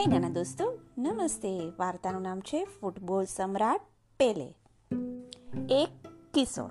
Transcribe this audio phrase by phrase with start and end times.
[0.00, 0.66] હે નાના દોસ્તો
[0.98, 3.82] નમસ્તે વાર્તાનું નામ છે ફૂટબોલ સમ્રાટ
[4.18, 4.46] પેલે
[5.70, 5.90] એક
[6.34, 6.70] કિશોર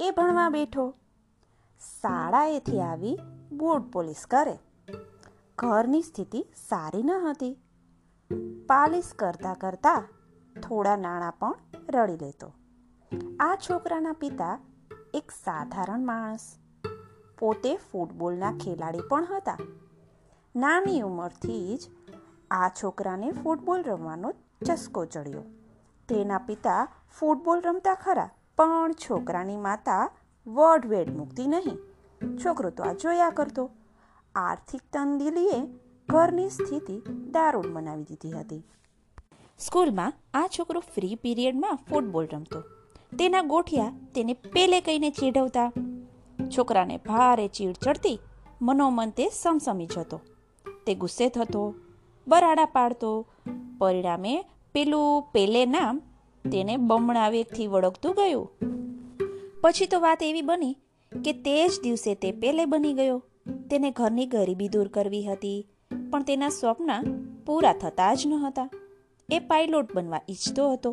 [0.00, 0.84] એ ભણવા બેઠો।
[2.00, 3.18] શાળાએથી આવી
[3.52, 4.56] બોર્ડ પોલીસ કરે।
[5.58, 7.52] ઘરની સ્થિતિ સારી ન હતી।
[8.66, 10.08] પાલિશ કરતા કરતા
[10.62, 11.54] થોડા નાણાં પણ
[11.90, 12.52] રડી લેતો।
[13.40, 14.60] આ છોકરાના પિતા
[15.14, 16.46] એક સાધારણ માણસ,
[17.38, 19.58] પોતે ફૂટબોલના ખેલાડી પણ હતા।
[20.56, 21.80] નાની ઉંમરથી જ
[22.50, 24.30] આ છોકરાને ફૂટબોલ રમવાનો
[24.66, 25.42] ચસ્કો ચડ્યો.
[26.08, 26.82] તેના પિતા
[27.18, 30.04] ફૂટબોલ રમતા ખરા, પણ છોકરાની માતા
[30.46, 31.78] વડ વેડ મૂકતી નહીં.
[32.44, 33.64] છોકરો તો આ જોયા કરતો.
[34.34, 35.58] આર્થિક તંદીલીએ
[36.08, 36.96] ઘરની સ્થિતિ
[37.34, 38.62] દારૂણ બનાવી દીધી હતી.
[39.58, 42.60] સ્કૂલમાં આ છોકરો ફ્રી પીરિયડમાં ફૂટબોલ રમતો.
[43.18, 45.68] તેના ગોઠિયા તેને પેલે કહીને ચીડવતા
[46.56, 48.18] છોકરાને ભારે ચીડ ચડતી,
[48.62, 50.18] મનોમન તે સમસમી જતો
[50.86, 51.62] તે ગુસ્સે થતો
[52.26, 53.10] બરાડા પાડતો.
[53.78, 54.34] પરિણામે
[54.74, 56.02] પેલું પેલે નામ
[56.44, 58.48] તેને બમણા વેગથી વળગતું ગયું.
[59.60, 60.74] પછી તો વાત એવી બની
[61.12, 63.18] કે તે જ દિવસે તે પેલે બની ગયો.
[63.70, 65.66] તેને ઘરની ગરીબી દૂર કરવી હતી,
[66.10, 66.90] પણ તેના સ્વપ્ન
[67.46, 68.68] પૂરા થતા જ ન હતા.
[69.28, 70.90] એ પાયલોટ બનવા ઈચ્છતો હતો.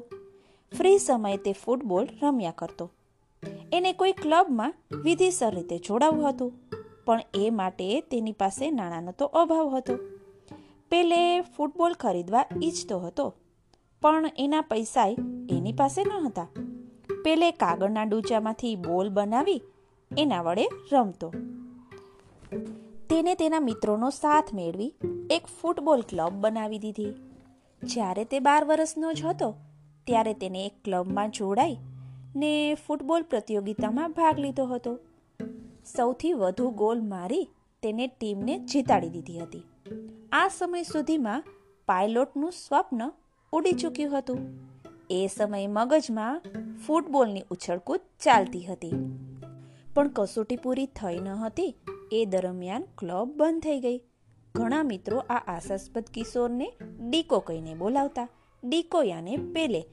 [0.74, 2.92] ફ્રી સમયે તે ફૂટબોલ રમ્યા કરતો.
[3.74, 4.74] એને કોઈ ક્લબમાં
[5.04, 6.52] વિધિસર રીતે જોડાવવું હતું,
[7.06, 9.96] પણ એ માટે તેની પાસે નાણાંનો તો અભાવ હતો.
[10.94, 13.34] પેલે ફૂટબોલ ખરીદવા ઈચ્છતો હતો,
[14.02, 15.16] પણ એના પૈસાય
[15.50, 16.48] એની પાસે ન હતા.
[17.24, 19.62] પેલે કાગળના ડૂચામાંથી બોલ બનાવી
[20.18, 21.34] એના વડે રમતો.
[23.10, 24.94] તેને તેના મિત્રોનો સાથ મેળવી
[25.32, 27.14] એક ફૂટબોલ ક્લબ બનાવી દીધી.
[27.84, 29.54] જ્યારે તે બાર વર્ષનો જ હતો,
[30.08, 31.78] ત્યારે તેને એક ક્લબમાં જોડાઈ
[32.36, 35.00] ને ફૂટબોલ પ્રતિયોગિતામાં ભાગ લીધો હતો.
[35.96, 37.48] સૌથી વધુ ગોલ મારી
[37.82, 39.64] તેને ટીમને જીતાડી દીધી હતી.
[40.36, 41.44] આ સમય સુધીમાં
[41.86, 43.12] પાયલોટનું સ્વપ્ન
[43.52, 44.38] ઉડી ચૂક્યું હતું.
[45.10, 46.42] એ સમયે મગજમાં
[46.88, 48.92] ફૂટબોલની ઉછળકૂદ ચાલતી હતી.
[49.94, 51.76] પણ કસોટી પૂરી થઈ ન હતી.
[52.12, 54.02] એ દરમિયાન ક્લબ બંધ થઈ ગઈ.
[54.56, 56.74] ઘણા મિત્રો આ આશાસ્પદ કિશોરને
[57.10, 58.28] ડીકો કહીને બોલાવતા
[58.64, 59.86] ડીકો યાને પેલે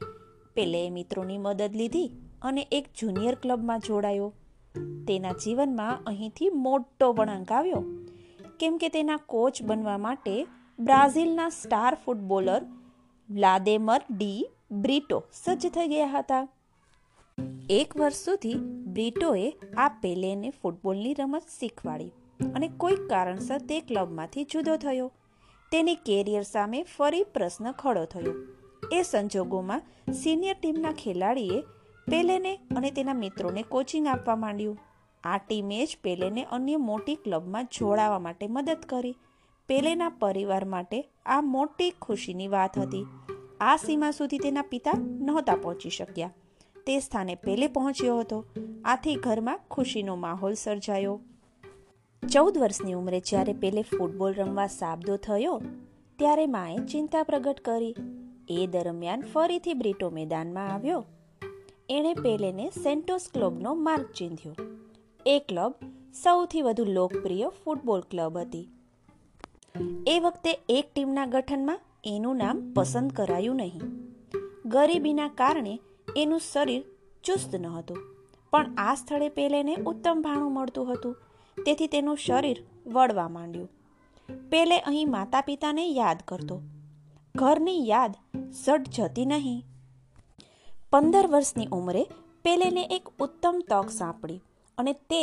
[0.54, 2.10] પેલે મિત્રોની મદદ લીધી
[2.42, 4.32] અને એક જુનિયર ક્લબમાં જોડાયો.
[5.08, 7.84] તેના જીવનમાં અહીંથી મોટો વળાંક આવ્યો.
[8.60, 10.46] કેમ કે તેના કોચ બનવા માટે
[10.80, 12.62] બ્રાઝિલના star footballer
[13.30, 16.48] Waldemar de Brito સજ્જ થઈ ગયા હતા.
[17.70, 18.54] એક વર્ષ સુધી
[18.94, 22.12] બ્રિટોએ આ પેલેને ફૂટબોલની રમત શીખવાડી
[22.54, 25.12] અને કોઈક કારણસર તે ક્લબમાંથી જુદો થયો.
[25.72, 28.34] તેની કેરિયર સામે ફરી પ્રશ્ન ખડો થયો.
[28.92, 29.82] એ સંજોગોમાં
[30.12, 31.60] સિનિયર ટીમના ખેલાડીએ
[32.06, 34.78] પેલેને અને તેના મિત્રોને કોચિંગ આપવા માંડ્યું.
[35.24, 39.16] આ ટીમે જ પેલેને અન્ય મોટી ક્લબમાં જોડાવા માટે મદદ કરી.
[39.68, 43.06] પેલેના પરિવાર માટે આ મોટી ખુશીની વાત હતી.
[43.60, 46.32] આ સીમા સુધી તેના પિતા નહોતા પહોંચી શક્યા.
[46.86, 48.44] તે સ્થાને પેલે પહોંચ્યો હતો.
[48.84, 51.20] આથી ઘરમાં ખુશીનો માહોલ સર્જાયો.
[52.22, 55.62] ચૌદ વર્ષની ઉંમરે જ્યારે પેલે ફૂટબોલ રમવા સાબદો થયો,
[56.18, 57.94] ત્યારે માએ ચિંતા પ્રગટ કરી.
[58.48, 61.04] એ દરમિયાન ફરીથી બ્રિટો મેદાનમાં આવ્યો.
[61.88, 64.79] એણે પેલેને સેન્ટોસ ક્લબનો માર્ગ ચીંધ્યો.
[65.26, 65.74] એ ક્લબ
[66.22, 68.68] સૌથી વધુ લોકપ્રિય ફૂટબોલ ક્લબ હતી.
[70.06, 73.80] એ વખતે એક ટીમના ગઠનમાં એનું નામ પસંદ કરાયું નહીં.
[74.66, 75.80] ગરીબીના કારણે
[76.16, 76.84] એનું શરીર
[77.24, 78.16] ચુસ્ત ન હતું.
[78.50, 81.16] પણ આ સ્થળે પેલેને ઉત્તમ ભાણું મળતું હતું.
[81.66, 83.70] તેથી તેનું શરીર વળવા માંડ્યું.
[84.50, 86.62] પેલે અહીં માતા પિતાને યાદ કરતો.
[87.36, 88.14] ઘરની યાદ
[88.50, 89.64] ઝટ જતી નહીં.
[90.90, 92.06] પંદર વર્ષની ઉંમરે
[92.44, 94.40] પેલેને એક ઉત્તમ તક સાંપડી.
[94.80, 95.22] અને તે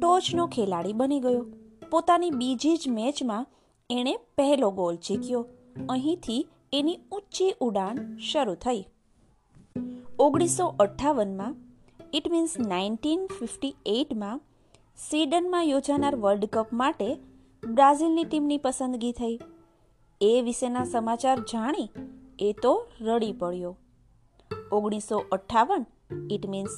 [0.00, 1.46] ટોચનો ખેલાડી બની ગયો.
[1.90, 3.46] પોતાની બીજી જ મેચમાં
[3.90, 5.46] એણે પહેલો ગોલ જીત્યો.
[5.88, 6.38] અહીંથી
[6.72, 8.84] એની ઊંચી ઉડાન શરૂ થઈ.
[10.18, 11.56] ઓગણીસો અઠ્ઠાવનમાં
[12.14, 14.40] ઇટ મીન્સ નાઇન્ટીન ફિફ્ટી એઇટમાં
[14.98, 17.08] સ્વીડનમાં યોજાનાર વર્લ્ડ કપ માટે
[17.68, 19.38] બ્રાઝિલની ટીમની પસંદગી થઈ.
[20.20, 21.88] એ વિશેના સમાચાર જાણી
[22.38, 23.76] એ તો રડી પડ્યો.
[24.72, 25.86] ઓગણીસો અઠ્ઠાવન
[26.30, 26.70] it means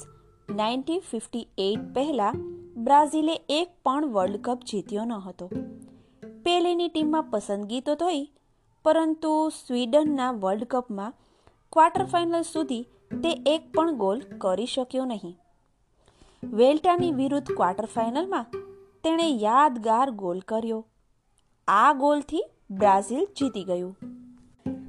[0.55, 2.39] nineteen fifty eight પહેલાં
[2.83, 5.47] બ્રાઝિલે એક પણ વર્લ્ડ કપ જીત્યો ન હતો.
[6.43, 8.21] પેલેની ટીમમાં પસંદગી તો થઈ,
[8.85, 11.13] પરંતુ સ્વીડનના વર્લ્ડ કપમાં
[11.73, 12.81] ક્વાર્ટર ફાઇનલ સુધી
[13.23, 15.35] તે એક પણ ગોલ કરી શક્યો નહીં.
[16.43, 18.45] વેલ્ટાની વિરુદ્ધ ક્વાર્ટર ફાઇનલમાં
[19.03, 20.85] તેણે યાદગાર ગોલ કર્યો.
[21.67, 23.93] આ ગોલથી બ્રાઝિલ જીતી ગયું.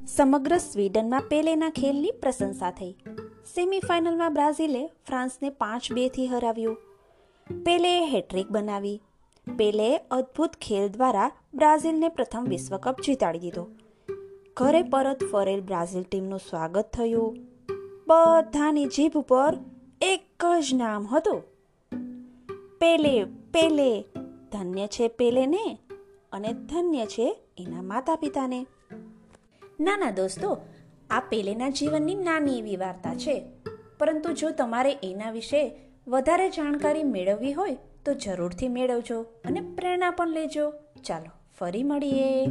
[0.06, 2.94] સમગ્ર સ્વીડનમાં પેલેના ખેલની પ્રશંસા થઈ.
[3.46, 6.76] સેમીફાઇનલમાં બ્રાઝિલે ફ્રાન્સને પાંચ બેથી હરાવ્યું.
[7.64, 9.02] પેલે હેટ્રિક બનાવી.
[9.58, 13.68] પેલે અદ્ભુત ખેલ દ્વારા બ્રાઝિલને પ્રથમ વિશ્વકપ જીતાડી દીધો.
[14.56, 17.36] ઘરે પરત ફરેલ બ્રાઝિલ ટીમનું સ્વાગત થયું.
[18.06, 19.58] બધાની જીભ ઉપર
[20.02, 21.42] એક જ નામ હતું.
[22.80, 24.04] પેલે પેલે,
[24.52, 25.78] ધન્ય છે પેલેને
[26.32, 28.66] અને ધન્ય છે એના માતા પિતાને
[29.80, 30.56] નાના દોસ્તો
[31.12, 33.44] આ પેલેના જીવનની નાની એવી વાર્તા છે.
[33.98, 35.76] પરંતુ જો તમારે એના વિશે
[36.08, 40.72] વધારે જાણકારી મેળવવી હોય તો જરૂરથી મેળવજો અને પ્રેરણા પણ લેજો.
[41.04, 42.46] ચાલો, ફરી મળીએ.